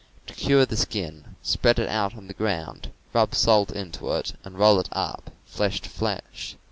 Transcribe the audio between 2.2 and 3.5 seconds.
the ground, rub